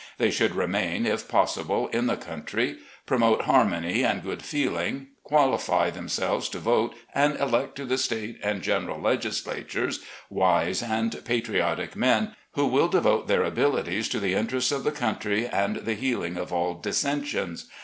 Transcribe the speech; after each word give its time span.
They 0.17 0.31
should 0.31 0.55
remain, 0.55 1.05
if 1.05 1.27
possible, 1.27 1.87
in 1.89 2.07
the 2.07 2.17
country; 2.17 2.77
promote 3.05 3.43
harmony 3.43 4.01
and 4.03 4.23
good 4.23 4.41
feeling, 4.41 5.09
qualify 5.23 5.91
themselves 5.91 6.49
to 6.49 6.57
vote 6.57 6.95
and 7.13 7.39
elect 7.39 7.75
to 7.75 7.85
the 7.85 7.99
State 7.99 8.39
and 8.41 8.63
general 8.63 8.99
legislatures 8.99 10.03
wise 10.27 10.81
and 10.81 11.23
patriotic 11.23 11.95
men, 11.95 12.35
who 12.53 12.65
will 12.65 12.87
devote 12.87 13.27
their 13.27 13.43
abilities 13.43 14.09
to 14.09 14.19
the 14.19 14.33
interests 14.33 14.71
of 14.71 14.83
the 14.83 14.91
cotmtry 14.91 15.47
and 15.53 15.75
the 15.85 15.93
healing 15.93 16.35
of 16.35 16.51
all 16.51 16.73
dissensions. 16.73 17.69